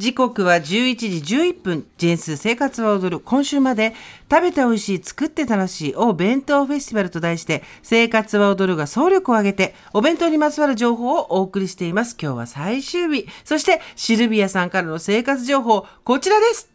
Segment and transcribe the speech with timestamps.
[0.00, 0.62] 時刻は11
[0.96, 1.86] 時11分。
[1.98, 3.20] ジェンス生活は踊る。
[3.20, 3.92] 今週まで
[4.30, 12.16] 食べて美味しい、作って楽しいお弁当フェスティバルと題して、生活は踊るが総力を挙げて、お弁当にまつわる情報をお送りしています。
[12.18, 13.28] 今日は最終日。
[13.44, 16.70] そして、シルビアさんからの生活情報、こちらです。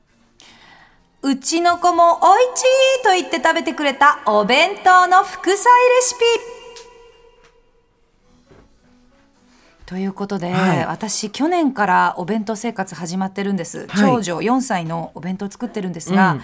[1.24, 5.58] うちの子もおいちーと言って食べてくれたお弁当の副菜レ
[6.04, 6.55] シピ
[9.86, 10.86] ということで、はい。
[10.86, 13.88] 私去年からお弁当生活始まってるんです、はい。
[14.00, 16.42] 長女4歳のお弁当作ってるんですが、うん。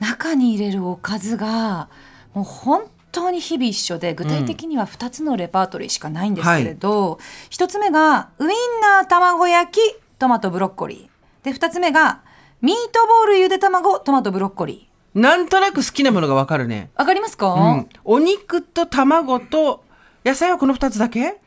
[0.00, 1.88] 中に入れるおかずが
[2.34, 7.18] もう本当に日々一緒で具体的には2つのレパートリーしかないんですけれど、
[7.50, 11.44] 1つ目がウインナー卵焼きトマトブロッコリー。
[11.44, 12.20] で2つ目が
[12.60, 15.20] ミートボールゆで卵トマトブロッコリー。
[15.20, 16.90] なんとなく好きなものがわかるね。
[16.96, 17.88] わかりますか、うん。
[18.04, 19.84] お肉と卵と
[20.24, 21.38] 野菜はこの2つだけ？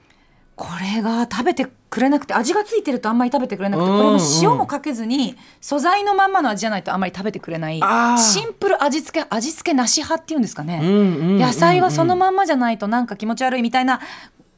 [0.57, 7.80] これが食べてくれなくて味がついてるとあんまり食べてくれなくてうんこれも塩もかけずに素材のまんまの味じゃないとあんまり食べてくれない。
[8.17, 14.02] シンプル味付け味付けなし派っていうんですかね、うんうんうん野菜はそのまんまじゃないとなんか気持ち悪いみたいな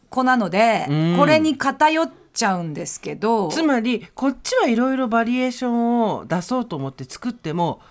[0.10, 1.18] 子なので、うん。
[1.18, 3.50] これに偏っちゃうんですけど。
[3.50, 7.82] つまりこっちはいろいろバリエーションを出そうと思って作っても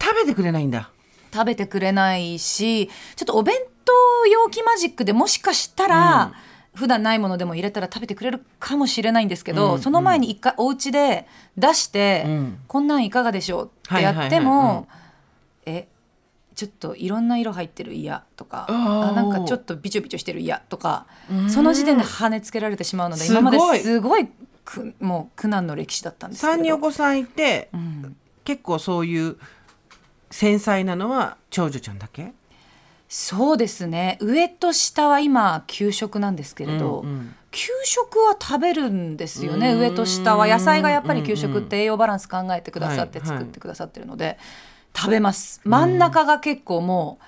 [0.00, 0.90] 食べてくれないんだ。
[1.32, 3.92] 食べてくれないしちょっとお弁当
[4.26, 6.32] 容器マジックでもしかしたら、
[6.74, 12.58] 普段ないものでも入れたら食べてくれるかもしれないんですけど、うんその前に一回お家で出して、うん。
[12.68, 14.86] こんなんいかがでしょうってやっても、
[15.66, 15.88] え
[16.54, 21.06] ちょっといろんな色入ってる嫌とかあなんかちょっとビチョビチョしてる嫌とか
[21.48, 24.26] その時点で跳ねつけられてしまうので今まですごい
[24.64, 26.82] くもう苦難の歴史だったんですけ3人おど。
[26.82, 28.16] 子さんいて、うん。
[28.42, 29.36] 結構そういう
[30.32, 32.32] 繊細なのは長女ちゃんだけ？
[33.08, 34.18] そうですね。
[34.20, 37.34] 上と下は今給食なんですけれど、うんうん。
[37.50, 39.72] 給食は食べるんですよね。
[39.72, 39.80] うん。
[39.80, 44.38] 上と下は野菜がやっぱり給食って栄養バランス考えてくださってはいはい作ってくださってるので、
[44.94, 45.60] 食べます。
[45.64, 47.24] 真ん中が結構もう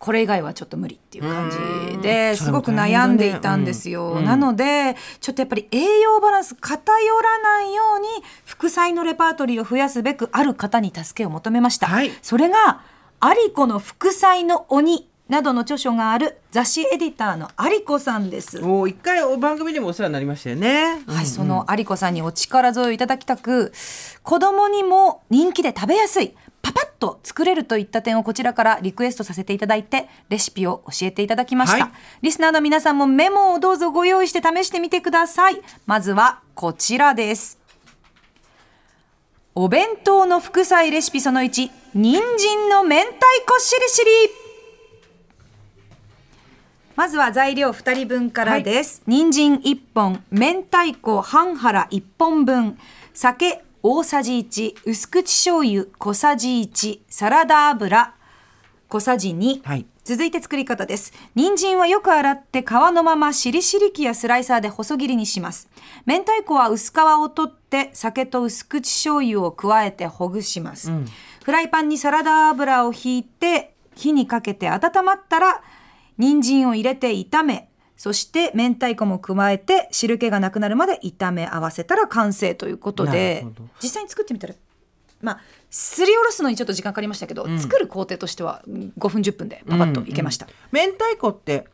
[0.00, 2.00] これ以外はちょっと無理っていう感じうん。
[2.00, 4.24] ですごく悩んでいたんですよ、うん。
[4.24, 6.82] なのでちょっとやっぱり栄養バランス偏
[7.20, 8.08] らないように
[8.46, 12.10] 副菜のレパートリーを増やすべくある方に助けを求めました、はい。
[12.22, 12.80] それが
[13.20, 18.60] アリコの副菜の鬼などの著書がある雑誌エディターのアリコさんです。
[18.60, 21.00] もう一回お番組でもお世話になりましたよね。
[21.06, 23.72] はい、その有子さんにお力添えをいただきたく
[24.24, 31.92] 子供にも人気で食べやすいパパッと作れるといった点をこちらからリクエストさせていただいてレシピを教えていただきました、はい。
[32.22, 35.62] リスナーの皆さんもメモをどうぞご用意して試してみてください。
[35.86, 37.60] まずはこちらです。
[39.54, 43.14] お弁当の副菜レシピその1人参の明太
[43.46, 44.39] 子しりしり
[46.96, 49.02] まずは材料2人分からです。
[49.06, 52.78] 人参1本、明太子半腹1本分、
[53.14, 58.14] 酒大さじ1、薄口醤油小さじ1、サラダ油
[58.88, 59.62] 小さじ2。
[59.62, 61.12] はい続いて作り方です。
[61.36, 65.68] 人参はよく洗って皮のまましりしり器やスライサーで細切りにします。
[66.04, 70.90] 明太子は薄皮を取って酒と薄口醤油を加えてほぐします。
[71.44, 75.62] フライパンにサラダ油をひいて火にかけて温まったら
[76.20, 83.46] 人参を入れて炒めそして明太子も加えて汁気がなくなるまで炒め合わせたら完成ということで
[83.82, 84.54] 実際に作ってみたら
[85.22, 91.66] まあすりおろすのにちょっと時間かかりましたけど、作る工程としてはうん5分10分でパパッといけました、明太子って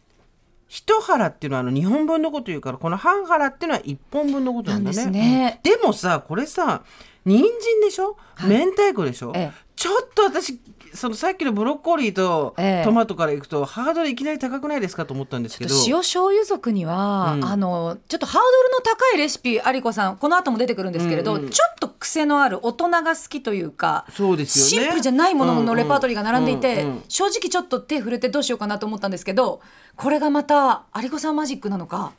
[0.68, 4.96] 一腹っていうのはあの2本分のこと言うからこの半腹っていうのは1本分のことなんだね。
[4.96, 5.60] ですね。
[5.64, 5.70] うん。
[5.70, 6.82] でもさこれさ
[7.24, 10.58] 人参でしょ、明太子でしょ、ええちょっと私
[10.94, 12.84] そのさっきのブロッコリーとええ。
[12.84, 15.74] トマトからいくとハードルいきなり高くないですかと思ったんですけど。
[15.86, 17.44] 塩醤油族には、うん。
[17.44, 21.50] あのちょっとハードルの高いレシピ有子さんこの後も出てくるんですけれど、うんうん。
[21.50, 24.86] ちょっと癖のある大人が好きというかそうですよね。
[24.86, 29.60] シンプルじゃないもののレパートリーが並んでいて、うんうん正直ちょっと手触れてどうしようかなと思ったんですけど
[29.96, 32.12] これがまた有子さんマジックなのか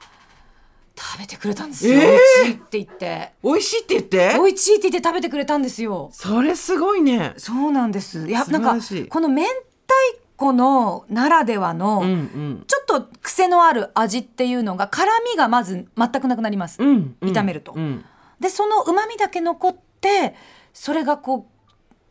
[0.99, 2.01] 食べてくれたんですよ、えー。
[2.01, 3.31] 美味しいって言って。
[3.43, 4.33] 美味しいって言って？
[4.33, 6.09] 美味しいって言って食べてくれたんですよ。
[6.11, 7.33] それすごいね。
[7.37, 8.27] そうなんです。
[8.27, 8.75] いや素なんか
[9.09, 9.53] この明太
[10.35, 12.63] 子のならではの、うんうん。
[12.67, 17.29] ちょっと癖のある味っていうのが辛みがまず全くなくなります、うんうん。
[17.29, 17.73] 炒めると。
[17.75, 18.03] うん。
[18.39, 20.35] でその旨味だけ残って
[20.73, 21.47] それがこ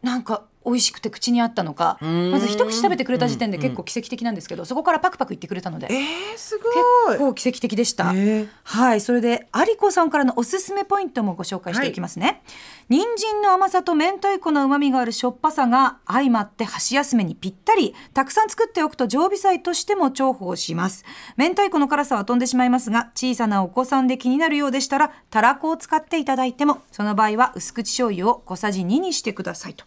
[0.02, 6.74] うなんか美味しくて口にあったのかんまず一口食べてくれた時点で結構奇跡的なんですけどそこからパクパクいってくれたのでえー、すごい
[7.14, 8.12] 結構奇跡的でした。
[8.14, 12.42] えーはい、それで有子さんからのおすすめポイントもご紹介していきますね。
[12.88, 17.94] 人参の甘さと明太子の旨味があるしょっぱさが相まって箸休めにぴったり。
[18.14, 21.04] たくさん作っておくと常備菜としても重宝します。
[21.36, 29.84] 明太子の辛さは飛んでしまいますが、小さなお子さんで気になるようでしたら、たらこを使っていただいても、その場合は薄口醤油を小さじ2にしてくださいと。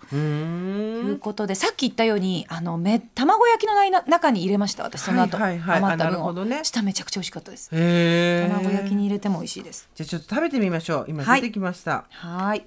[0.70, 5.82] ということでさっき言ったようにあのめ卵焼きのな中に入れました私その後、はいはい。
[5.82, 6.62] はい余ったあなる分を、ほどね。
[6.64, 7.70] 下めちゃくちゃ美味しかったです。
[7.70, 9.90] 卵焼きに入れても美味しいです。
[9.96, 11.06] じゃあちょっと食べてみましょう。
[11.08, 11.42] 今はい。
[11.42, 12.66] 出てきました、はい。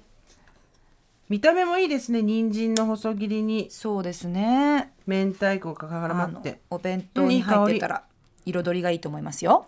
[1.29, 2.21] 見た目もいいですね。
[2.21, 3.67] 人参の細切りに。
[3.69, 4.91] そうですね。
[5.07, 6.59] 明太子が絡まって。
[6.69, 8.03] お弁当に入ってたら
[8.45, 9.67] 彩りがいいと思いますよ。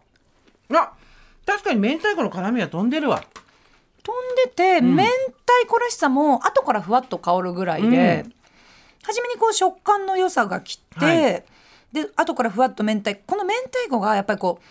[0.73, 0.93] あ
[1.45, 3.21] 確かに明太子の辛みは飛んでるわ。
[3.21, 3.44] 飛
[4.11, 5.11] んでて、明太
[5.67, 8.33] 子らしさも後からふわっと香るぐらいで、うん。
[9.03, 11.43] 初めにこう食感の良さがきて、はい。
[11.93, 14.63] で後からふわっと明太この明太子がやっぱりこう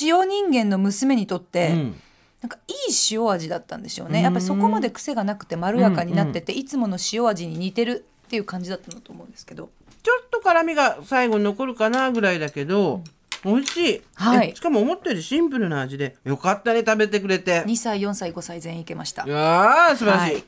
[0.00, 2.00] 塩人間の娘にとって、うん。
[2.40, 2.74] なんかいい
[3.10, 4.22] 塩味だったんでしょうね。
[4.22, 9.70] やっぱりそこまで癖がなくてまろやかになってて、いつもの塩味に似てるっていう感じだったのと思うんですけど。
[10.00, 13.02] ちょっと辛みが最後に残るかなぐらいだけど、
[13.44, 14.50] 美味しい、はい。
[14.50, 16.16] えしかも思ったよりシンプルな味で。
[16.24, 17.62] よかったね食べてくれて。
[17.62, 19.24] 2歳4歳5歳全員いけました。
[19.24, 20.44] いやー素晴らしい、はい。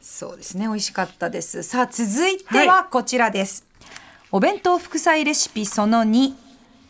[0.00, 1.62] そうですね美味しかったです。
[1.62, 3.64] さあ続いてはこちらです、
[4.32, 6.32] お弁当副菜レシピその2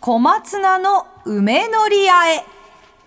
[0.01, 2.45] 小松菜の梅のりあえ。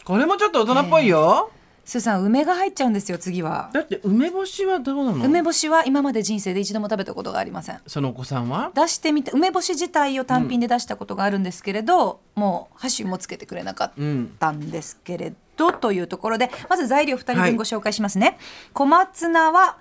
[0.03, 1.60] これもちょっと大人っぽいよ、スー
[1.99, 3.69] さん梅が入っちゃうんですよ次は。
[3.73, 5.25] だって梅干しはどうなの？
[5.25, 7.79] 梅干しは今まで人生で一度も食べたことがありません。
[7.87, 8.71] そのお子さんは？
[8.73, 13.91] 出してみて梅干し自体を単品で出したことがあるんですけれど、もう箸もつけてくれなかっ
[14.39, 18.37] たんですけれど、というところでまず材料2人はい分ご紹介しますね、
[18.73, 19.77] 小松菜は、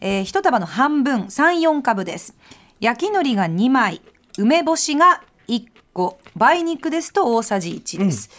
[0.00, 2.36] えー、1束の半分34株です。
[2.80, 4.02] 焼き海苔が2枚
[4.38, 8.30] 梅干しが1個梅肉ですと大さじ1です、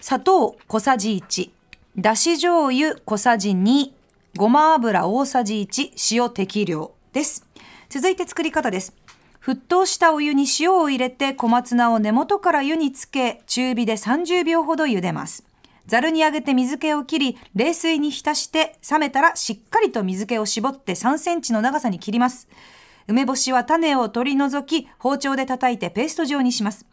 [0.00, 1.50] 砂糖小さじ1
[2.00, 3.90] だし醤油小さじ2
[4.36, 7.44] ごま油大さじ1塩適量です。
[7.88, 8.94] 続いて作り方です。
[9.44, 15.44] 沸騰したお湯に塩を入れて小松菜を根元から湯につけ中火で30秒ほど茹でます。
[15.88, 22.48] ざるに上げて水気を切り冷水に浸して冷めたらしっかりと水気を絞って3センチの長さに切ります。
[23.08, 26.86] 梅干しは種を取り除き包丁で叩いてペースト状にします。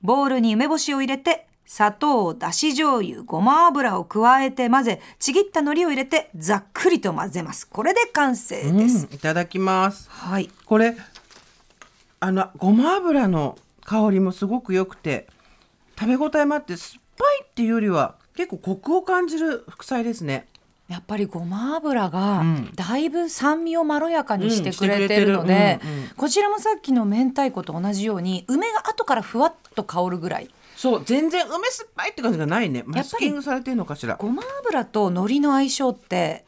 [0.00, 7.66] ボウルに梅干しを入れて砂糖、だし醤油、ごま油を加えて混ぜ、ちぎった海苔を入れてざっくりと混ぜます。
[7.68, 9.06] これで完成です。
[9.10, 10.48] うんいただきますはい。
[10.64, 10.96] これ
[12.20, 15.26] あのごま油の香りもすごく良くて
[15.98, 20.46] 食べ応えもあって酸っぱいっていうよりは結構コクを感じる副菜ですね
[20.88, 25.80] やっぱりごま油がうんだいぶ酸味をまろやかにしてくれてるので、
[26.16, 30.50] こちらもさっきの明太子と同じように梅が後からふわっと香るぐらい。
[30.76, 32.82] そう全然梅酸っぱいって感じがないね。
[32.84, 34.16] マスキングされてるのかしら。
[34.16, 36.44] ごま油と海苔の相性って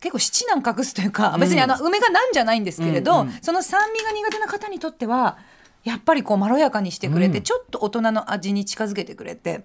[0.00, 5.38] 結構七難隠すというか、別にあの梅がなんじゃないんですけれど、うんうんその酸味が苦手な方にとっては
[5.84, 7.44] やっぱりこうまろやかにしてくれて、うん。
[7.44, 9.64] ちょっと大人の味に近づけてくれて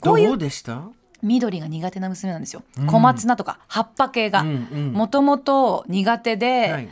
[0.00, 0.82] こういどううでした？
[1.22, 4.42] 緑が苦手な娘なんですよ、小松菜とか葉っぱ系が。
[4.44, 6.88] もともと苦手で、はい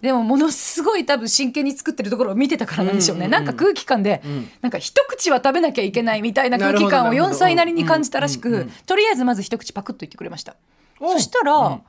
[0.00, 3.44] でもものすごい多分真剣に作ってるところを見てたからなんでしょうね、うんうんうん。
[3.44, 4.50] なんか空気感で、ん。
[4.62, 10.56] なんか一口は食べなきゃいけないみたいな空気感をなるほどなるほど4歳なりに感じたらしく、うんうんうんとりあえずまず一口パクッと言ってくれました。
[11.00, 11.12] お。
[11.12, 11.82] そしたら、うん。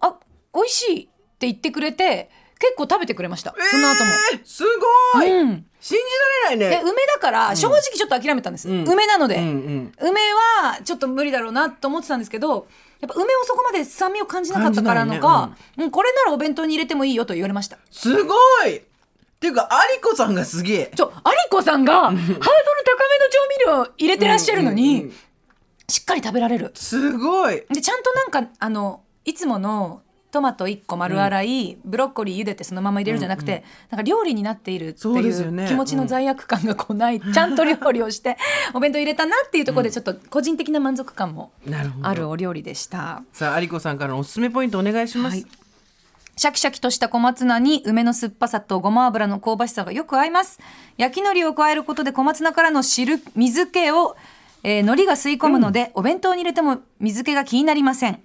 [0.00, 0.16] あ
[0.54, 1.06] 美味しいっ
[1.38, 4.10] て言ってくれて結構食べてくれました、その後も。
[4.32, 4.64] えーす
[5.14, 5.66] ごい、うん。
[5.80, 6.04] 信じ
[6.46, 6.76] られないね。
[6.76, 8.84] で梅だから正直ちょっと諦めたんです、うん。
[8.84, 9.92] 梅なので、うんうん。
[10.00, 12.68] 梅はちょっと無理だろうなと思ってたんですけど
[13.02, 15.90] やっぱ梅をそこまで酸味を感じなかったからの感か、うん。
[15.90, 17.78] これならお弁当に入れてもいいよと言われました。
[17.90, 18.76] すごい。
[18.76, 18.82] っ
[19.40, 20.92] ていうか有子さんがすげえ。
[20.94, 25.12] ちょ有子さんが ハードル高めの調味料入れてらっしゃるのに、
[25.88, 26.70] しっかり食べられる。
[26.76, 27.64] すごい。
[27.68, 30.02] でちゃんとなんかあのいつもの
[30.32, 38.38] トマト1個丸洗い、ブロッコリー茹でてそのまま入れるじゃなくて、なんか料理になっているっていう気持ちの罪悪感がこうない、ちゃんと料理をして
[38.72, 41.52] お弁当入れたなっていうところでちょっと個人的な満足感も
[42.00, 43.22] あるお料理でした。
[43.34, 45.46] さあ有子さんからのおすすめポイントお願いします、はい。
[46.34, 50.60] シャキシャキとした小松菜に梅の酸っぱさとごま油の香ばしさがよく合います。
[50.96, 54.16] 焼き海苔を加えることで小松菜からの汁水気を、
[54.62, 58.20] えー海苔が吸い込むので、お弁当に入れても水気が気になりません。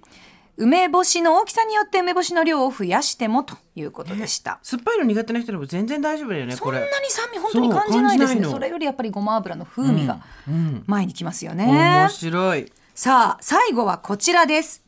[0.60, 4.58] 梅干しの大きさによって梅干しの量を増やしてもということでした。
[4.62, 8.44] 酸っぱいの苦手な人でも全然大丈夫だよねそんなに酸味本当に感じないですね。
[8.44, 11.64] それよりやっぱりごま油の風味がうん前に来ますよね。
[11.66, 12.72] 面白い。
[12.94, 14.84] さあ最後はこちらです。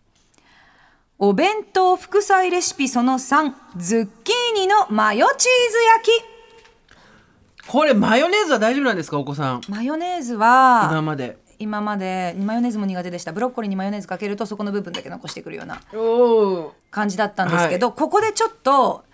[1.21, 6.11] お弁当副菜レシピその3ズッキーニのマヨチーズ焼
[7.65, 7.69] き。
[7.69, 9.61] これマヨネーズは大丈夫なんですかお子さん？
[9.69, 13.33] マヨネーズは今まで今までマヨネーズも苦手でした。
[13.33, 19.05] ブロッコリーにマヨネーズかけるとそこの部分だけ残してくるようなお感じだったんですけど、ここでちょっと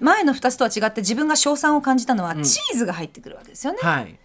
[0.00, 4.18] 前の2つとは違って自分が賞賛を感じたのはチーズが入ってくるわけですよね、はい。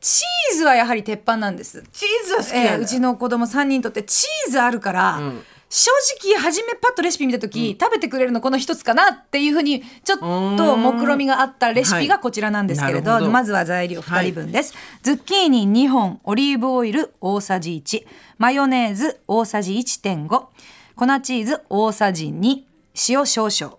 [0.00, 1.84] チーズはやはり鉄板なんです。
[1.92, 5.42] チーズは好きえーうちの子供3人にとってチーズあるから、ん
[5.76, 5.90] 正
[6.22, 13.32] 直初めパッとレシピ見た時、食べてくれるのこの一つかなっていうふうにちょっと目論みがあったレシピがこちらなんですけれど,、はいなるほど。
[13.32, 18.06] まずは材料2人分です、ズッキーニ2本オリーブオイル大さじ1
[18.38, 22.62] マヨネーズ大さじ1.5粉チーズ大さじ2
[23.08, 23.76] 塩少々。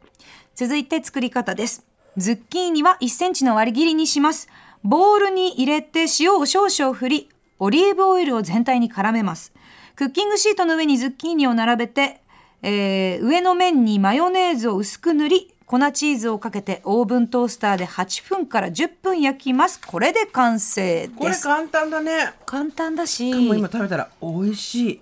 [0.54, 1.86] 続いて作り方です。
[2.18, 4.50] ズッキーニは1センチの割り切りにします。
[4.84, 9.54] ボウルに入れて塩を少々振りオリーブオイルを全体に絡めます
[9.96, 12.22] クッキングシートの上にズッキーニを並べて、
[12.62, 19.80] えー上の面にマヨネーズを薄く塗り粉チーズをかけてオーブントースターで8分から10分焼きます。
[19.80, 21.18] これで完成です。
[21.18, 22.34] これ簡単だね。
[22.46, 23.30] 簡単だし。
[23.30, 25.02] 今食べたら美味しい。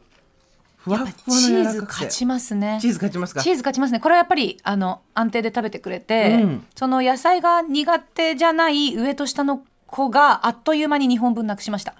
[0.77, 2.77] ふわっふわのチーズ勝ちますね。
[2.81, 3.41] チーズ勝ちますか？
[3.41, 3.99] チーズ勝ちますね。
[3.99, 6.65] これはやっぱりあの安定で食べてくれて、うん。
[6.75, 11.93] その野菜が苦手じゃない上と下の子があっという間に2本分なくしました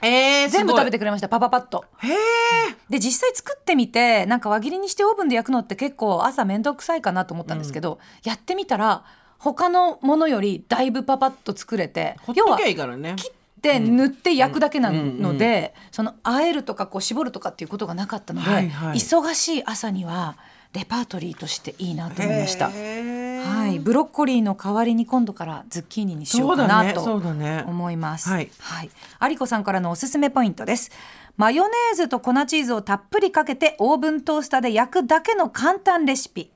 [0.00, 1.84] えー、全部食べててくれましたパパパッと。
[1.98, 2.16] へえ
[2.88, 9.04] で実際作ってみてなんか輪切りにしてオーブンで焼くのって結構朝面倒くさいかなと思ったんですけど、やってみたら
[9.38, 13.14] 他のものよりだいぶパパッと作れて要はほっときゃいいからね。
[13.16, 18.98] 切って塗って焼くだけなうんので、その和えるとかこう絞るとかっていうことがなかったので、はいはい。
[18.98, 20.36] 忙しい朝には
[20.72, 22.70] レパートリーとしていいなと思いました。
[23.40, 27.02] はい、ブロッコリーの代わりに今度からズッキーニにしよそうかなと
[27.66, 28.28] 思います。
[28.28, 28.90] はいはい、
[29.30, 30.90] 有子さんからのおすすめポイントです。
[31.36, 36.50] マヨネーズと粉チーズをたっぷりかけてオーブントースターで焼くだけの簡単レシピ。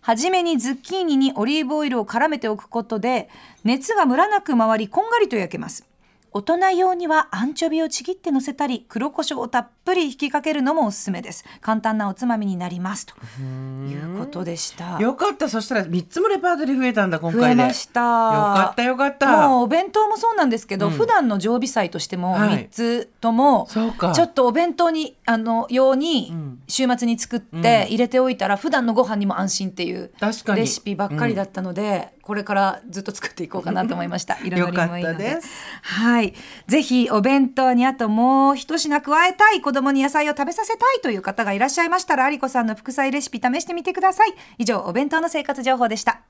[0.00, 3.28] はじめにズッキーニにオリーブオイルを絡めておくことで
[3.64, 5.86] 熱がムラなく回りこんがりと焼けます。
[6.30, 11.46] 大人用にはアンチョビをちぎって乗せたり黒胡椒をたっぷり引きかけるのもおすすめです。
[11.62, 13.14] 簡単なおつまみになりますと。
[13.40, 14.98] いうことでした。
[15.00, 15.48] よかった。
[15.48, 18.00] そしたら三つもレパートリー増えたんだ今増えました。
[18.00, 19.48] よかったよかった。
[19.48, 20.92] もうお弁当もそうなんですけど、うん。
[20.92, 22.66] 普段の常備菜としてもはい。
[22.66, 24.12] 3つとも、そうか。
[24.12, 26.58] ちょっとお弁当にあの用にん。
[26.68, 30.10] 週末に作って入れておいたら普段のご飯にも安心っていう
[30.54, 34.36] レシピばっかりだったので、これからずっと作っていこうかなと思いました。
[34.44, 35.38] 彩りもいいので。
[35.80, 36.34] はい、
[36.66, 44.34] ぜひお弁当にあともう一品加えたい子供に野菜を食べさせたいという方がいらっしゃいましたら有子さんの副菜レシピ試してみてください。
[44.58, 46.22] 以上お弁当の生活情報でした。